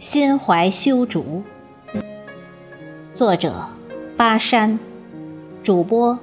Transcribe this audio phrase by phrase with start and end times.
[0.00, 1.42] 心怀修竹，
[3.12, 3.66] 作者：
[4.16, 4.78] 巴山，
[5.62, 6.18] 主播：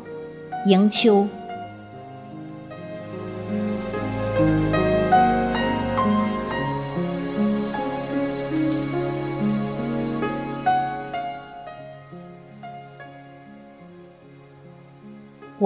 [0.66, 1.28] 迎秋。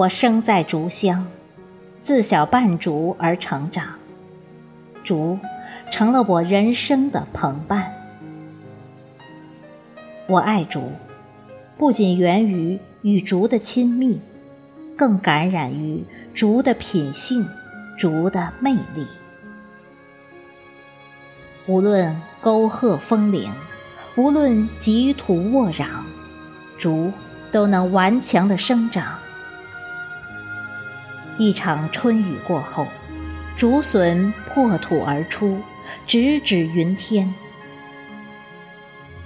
[0.02, 1.28] 我生在竹乡，
[2.02, 3.86] 自小伴竹而成长，
[5.04, 5.38] 竹
[5.92, 7.94] 成了我人生的朋伴。
[10.26, 10.92] 我爱竹，
[11.78, 14.20] 不仅源于与竹的亲密，
[14.98, 17.48] 更感染于竹的品性、
[17.96, 19.06] 竹的魅力。
[21.68, 23.52] 无论沟壑峰岭，
[24.16, 25.86] 无论急土沃壤，
[26.80, 27.14] 竹
[27.52, 29.21] 都能顽强的生长。
[31.38, 32.88] 一场春雨过后，
[33.58, 35.60] 竹笋破土而出，
[36.06, 37.34] 直指云天。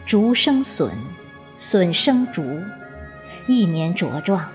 [0.06, 0.92] 竹生笋，
[1.58, 2.62] 笋生竹，
[3.48, 4.48] 一年茁壮，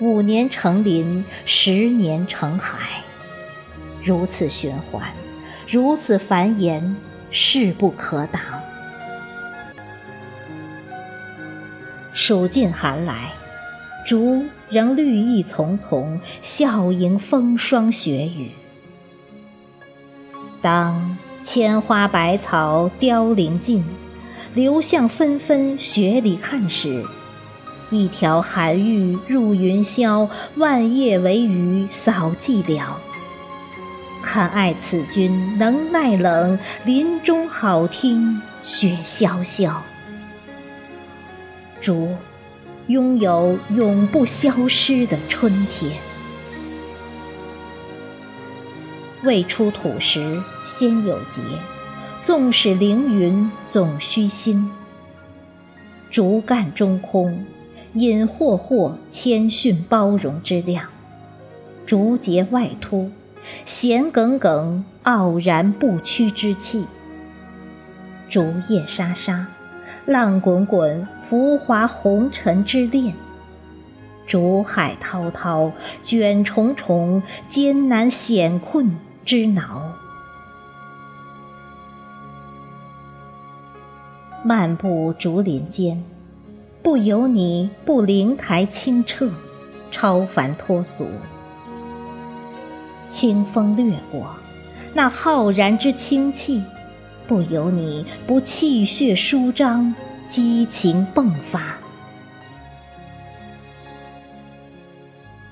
[0.00, 3.02] 五年成林，十年成海，
[4.02, 5.12] 如此循环，
[5.68, 6.94] 如此繁衍，
[7.30, 8.40] 势不可挡。
[12.12, 13.30] 暑尽寒来。
[14.04, 18.50] 竹仍绿意丛丛，笑迎风霜雪雨。
[20.60, 23.82] 当千花百草凋零尽，
[24.54, 27.04] 流向纷纷雪里看时，
[27.90, 32.82] 一条寒玉入云霄，万叶为雨扫寂寥。
[34.22, 39.74] 看爱此君能耐冷，林中好听雪潇潇。
[41.80, 42.10] 竹。
[42.88, 45.90] 拥有永不消失的春天。
[49.22, 51.40] 未出土时先有节，
[52.22, 54.70] 纵使凌云总虚心。
[56.10, 57.46] 竹干中空，
[57.94, 60.84] 隐霍霍谦逊包容之量；
[61.86, 63.10] 竹节外凸，
[63.64, 66.84] 弦耿耿傲然不屈之气。
[68.28, 69.53] 竹叶沙沙。
[70.06, 73.12] 浪滚滚，浮华红尘之恋；
[74.26, 75.70] 竹海滔滔，
[76.02, 79.82] 卷重重，艰难险困之挠。
[84.42, 86.04] 漫步竹林间，
[86.82, 89.30] 不由你不灵台清澈，
[89.90, 91.08] 超凡脱俗。
[93.08, 94.26] 清风掠过，
[94.92, 96.62] 那浩然之清气。
[97.26, 99.94] 不由你不气血舒张，
[100.26, 101.78] 激情迸发。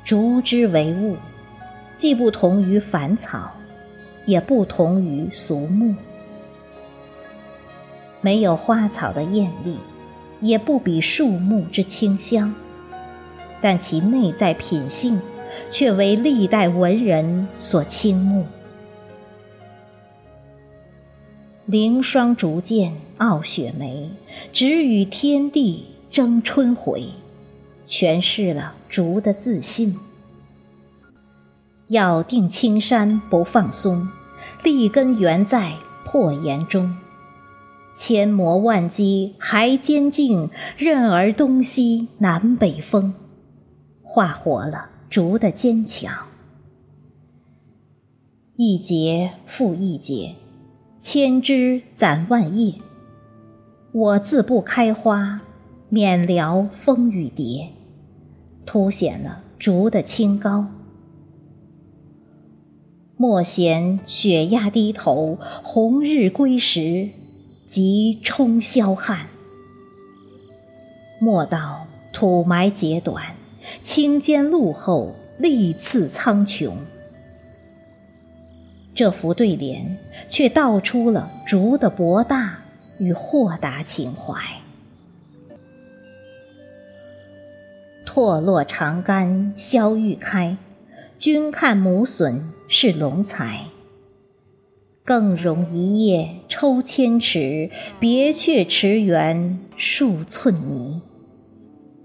[0.04, 1.16] 竹之为物，
[1.96, 3.52] 既不同于凡草，
[4.26, 5.94] 也不同于俗木。
[8.20, 9.76] 没有花草的艳丽，
[10.40, 12.54] 也不比树木之清香，
[13.60, 15.20] 但其内在品性，
[15.70, 18.46] 却为历代文人所倾慕。
[21.66, 24.10] 凌霜竹剑傲雪梅，
[24.52, 27.08] 只与天地争春回，
[27.86, 29.96] 诠释了竹的自信。
[31.88, 34.08] 咬定青山不放松，
[34.64, 35.74] 立根原在
[36.04, 36.96] 破岩中。
[37.94, 43.14] 千磨万击还坚劲，任尔东西南北风，
[44.02, 46.26] 画活了竹的坚强。
[48.56, 50.34] 一节复一节。
[51.04, 52.74] 千枝攒万叶，
[53.90, 55.40] 我自不开花，
[55.88, 57.70] 免聊风雨蝶，
[58.64, 60.68] 凸显了竹的清高。
[63.16, 67.08] 莫嫌雪压低头，红日归时，
[67.66, 69.26] 即冲霄汉。
[71.20, 73.34] 莫道土埋节短，
[73.82, 76.70] 青间露后，历次苍穹。
[78.94, 79.98] 这幅对联
[80.28, 82.58] 却道出了竹的博大
[82.98, 84.34] 与豁达情怀。
[88.04, 90.58] 拓落长干消玉开，
[91.16, 93.60] 君看母笋是龙才。
[95.04, 101.00] 更容一叶抽千尺，别却池园数寸泥。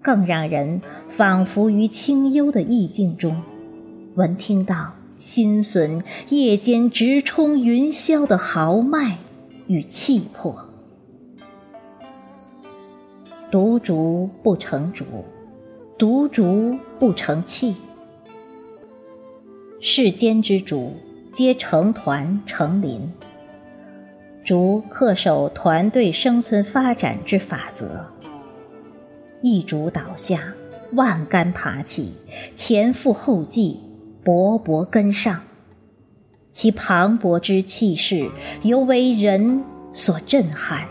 [0.01, 3.43] 更让人仿佛于清幽的意境中，
[4.15, 4.93] 闻听到。
[5.19, 9.17] 心笋夜间直冲云霄的豪迈
[9.67, 10.65] 与气魄。
[13.49, 15.05] 独竹不成竹，
[15.97, 17.75] 独竹不成器。
[19.79, 20.93] 世间之竹，
[21.31, 23.09] 皆成团成林。
[24.43, 28.05] 竹恪守团队生存发展之法则，
[29.41, 30.53] 一竹倒下，
[30.93, 32.13] 万竿爬起，
[32.55, 33.79] 前赴后继，
[34.27, 35.39] 勃勃跟上。
[36.51, 38.29] 其磅礴之气势，
[38.61, 39.63] 尤为人
[39.93, 40.85] 所震撼。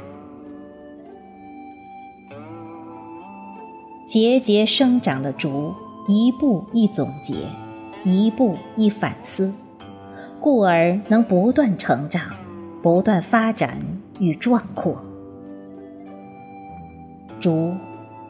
[4.07, 5.75] 节节生长的竹，
[6.09, 7.35] 一步一总结，
[8.05, 9.53] 一步一反思，
[10.41, 12.35] 故而能不断成长、
[12.83, 13.79] 不断发展
[14.19, 14.97] 与壮阔。
[17.39, 17.75] 竹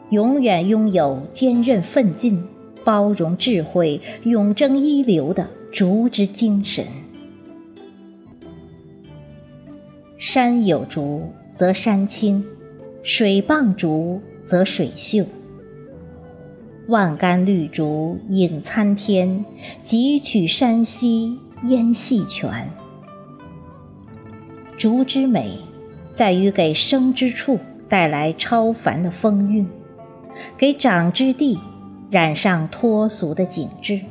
[0.09, 2.43] 永远拥有坚韧奋进、
[2.87, 6.85] 包容智慧、永争一流的竹之精神。
[10.17, 12.45] 山有竹则山青，
[13.03, 15.25] 水傍竹则水秀。
[16.87, 19.43] 万竿绿竹映参天，
[19.83, 22.71] 几曲山溪烟细泉。
[24.77, 25.59] 竹之美，
[26.13, 29.67] 在于给生之处带来超凡的风韵，
[30.57, 31.59] 给长之地
[32.09, 34.01] 染上脱俗的景致。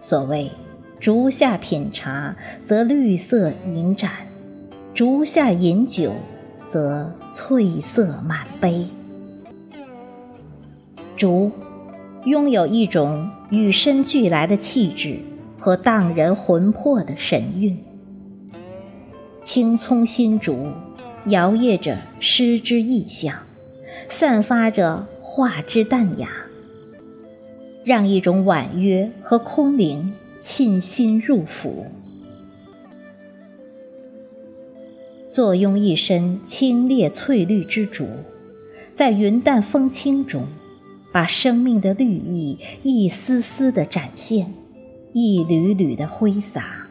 [0.00, 0.50] 所谓
[0.98, 4.10] “竹下品茶，则绿色盈盏；
[4.94, 6.12] 竹下饮酒，
[6.66, 8.86] 则翠色满杯。”
[11.16, 11.52] 竹，
[12.24, 15.20] 拥有一种与生俱来的气质
[15.58, 17.78] 和荡人魂魄的神韵。
[19.42, 20.72] 青葱新竹，
[21.26, 23.34] 摇曳着诗之意象，
[24.08, 26.28] 散发着画之淡雅，
[27.84, 31.86] 让一种婉约和空灵沁心入腹。
[35.28, 38.08] 坐拥一身清冽翠绿之竹，
[38.92, 40.48] 在云淡风轻中。
[41.12, 44.52] 把生命的绿意一丝丝的展现，
[45.12, 46.86] 一缕缕的挥洒。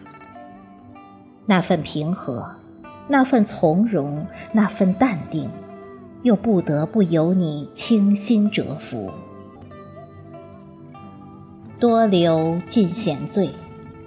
[1.45, 2.55] 那份平和，
[3.07, 5.49] 那份从容，那份淡定，
[6.23, 9.09] 又不得不由你倾心折服。
[11.79, 13.49] 多留尽闲醉，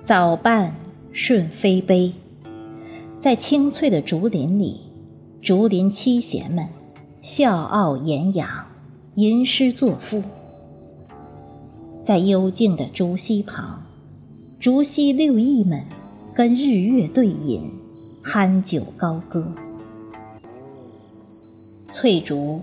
[0.02, 0.74] 早伴
[1.12, 2.12] 顺飞杯。
[3.18, 4.80] 在青翠的竹林里，
[5.40, 6.68] 竹林七贤们
[7.22, 8.48] 笑傲言扬。
[9.14, 10.22] 吟诗作赋，
[12.02, 13.82] 在幽静的竹溪旁，
[14.58, 15.84] 竹溪六艺们
[16.34, 17.70] 跟日月对饮，
[18.24, 19.52] 酣酒高歌。
[21.92, 22.62] 翠竹、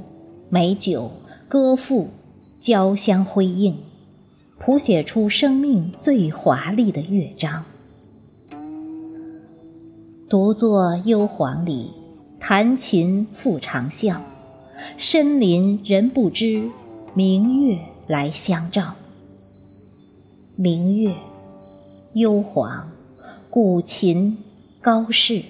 [0.50, 1.12] 美酒、
[1.48, 2.08] 歌赋
[2.60, 3.78] 交相辉映，
[4.58, 7.64] 谱写出生命最华丽的乐章。
[10.28, 11.92] 独坐幽篁里，
[12.40, 14.18] 弹琴复长啸。
[14.98, 16.68] 深林人不知，
[17.14, 17.78] 明月
[18.08, 18.96] 来相照。
[20.56, 21.14] 明月、
[22.14, 22.82] 幽篁、
[23.52, 24.40] 古琴、
[24.82, 25.44] 高士，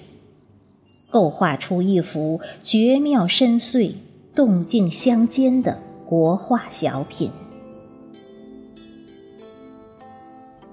[1.10, 3.92] 构画出一幅绝妙深邃、
[4.34, 7.30] 动静相间的国画小品。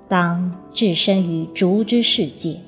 [0.07, 2.61] 当置身于竹之世界，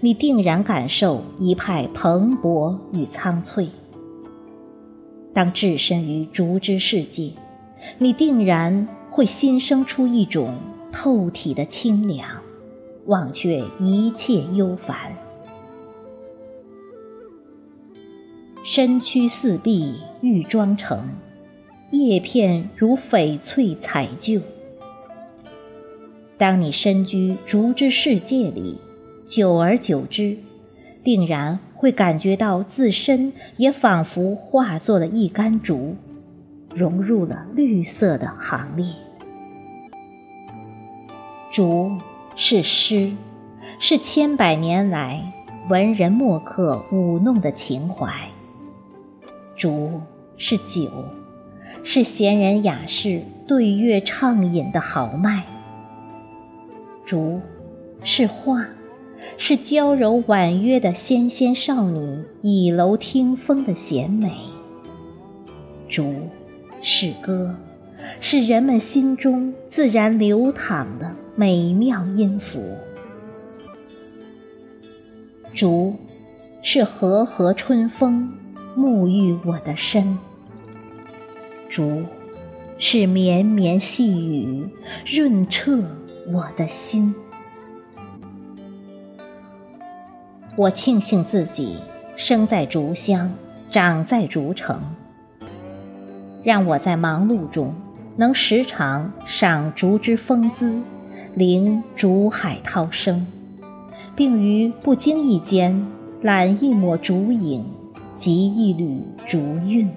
[0.00, 3.68] 你定然感受一派蓬勃与苍翠。
[5.34, 7.32] 当置身于竹之世界，
[7.98, 10.54] 你定然会心生出一种
[10.92, 12.28] 透体的清凉，
[13.06, 15.12] 忘却一切忧烦。
[18.68, 21.08] 身躯四壁玉妆成，
[21.92, 24.40] 叶片如翡翠彩就。
[26.36, 28.80] 当你身居竹之世界里，
[29.24, 30.36] 久而久之，
[31.04, 31.60] 定然。
[31.76, 35.94] 会感觉到自身也仿佛化作了一竿竹，
[36.74, 38.86] 融入了绿色的行列。
[41.52, 41.92] 竹
[42.34, 43.12] 是诗，
[43.78, 45.32] 是千百年来
[45.68, 48.08] 文人墨客舞弄的情怀；
[49.56, 50.00] 竹
[50.36, 50.90] 是酒，
[51.82, 55.42] 是闲人雅士对月畅饮的豪迈；
[57.06, 57.40] 竹
[58.04, 58.66] 是画。
[59.38, 64.32] 是娇柔婉约的纤纤少女倚楼听风的闲美。
[65.88, 66.14] 竹
[66.80, 67.56] 是歌，
[68.20, 72.62] 是人们心中自然流淌的美妙音符。
[75.54, 75.96] 竹
[76.62, 78.32] 是和和春风
[78.76, 80.18] 沐浴我的身。
[81.70, 82.02] 竹
[82.78, 84.68] 是绵绵细雨
[85.06, 85.82] 润彻
[86.28, 87.14] 我的心。
[90.56, 91.76] 我庆幸自己
[92.16, 93.32] 生在竹乡，
[93.70, 94.80] 长在竹城，
[96.42, 97.74] 让我在忙碌中
[98.16, 100.80] 能时常赏竹之风姿，
[101.34, 103.26] 聆竹海涛声，
[104.14, 105.86] 并于不经意间
[106.22, 107.64] 揽一抹竹影，
[108.16, 109.88] 及一缕竹韵，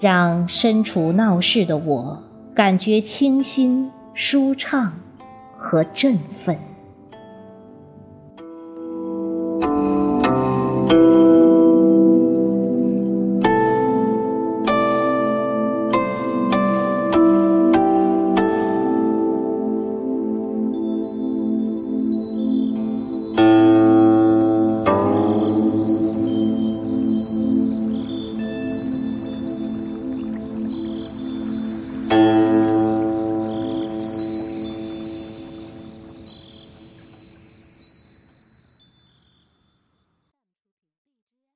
[0.00, 2.22] 让身处闹市的我
[2.54, 4.92] 感觉清新、舒畅
[5.56, 6.58] 和振奋。